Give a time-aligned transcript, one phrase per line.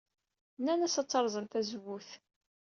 [0.59, 2.09] Nnant-as ad terẓem tazewwut.